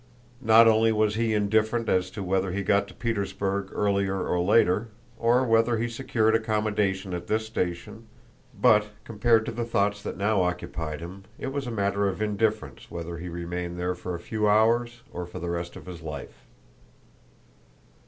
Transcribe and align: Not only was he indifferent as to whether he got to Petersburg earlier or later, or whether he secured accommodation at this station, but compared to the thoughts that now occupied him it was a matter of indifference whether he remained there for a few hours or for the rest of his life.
Not 0.41 0.67
only 0.67 0.91
was 0.91 1.13
he 1.13 1.35
indifferent 1.35 1.87
as 1.87 2.09
to 2.09 2.23
whether 2.23 2.51
he 2.51 2.63
got 2.63 2.87
to 2.87 2.95
Petersburg 2.95 3.69
earlier 3.71 4.25
or 4.27 4.39
later, 4.41 4.87
or 5.19 5.45
whether 5.45 5.77
he 5.77 5.87
secured 5.87 6.33
accommodation 6.33 7.13
at 7.13 7.27
this 7.27 7.45
station, 7.45 8.07
but 8.59 8.87
compared 9.03 9.45
to 9.45 9.51
the 9.51 9.63
thoughts 9.63 10.01
that 10.01 10.17
now 10.17 10.41
occupied 10.41 11.01
him 11.01 11.25
it 11.37 11.53
was 11.53 11.67
a 11.67 11.71
matter 11.71 12.07
of 12.07 12.19
indifference 12.19 12.89
whether 12.89 13.19
he 13.19 13.29
remained 13.29 13.77
there 13.77 13.93
for 13.93 14.15
a 14.15 14.19
few 14.19 14.49
hours 14.49 15.03
or 15.13 15.27
for 15.27 15.37
the 15.37 15.51
rest 15.51 15.75
of 15.75 15.85
his 15.85 16.01
life. 16.01 16.47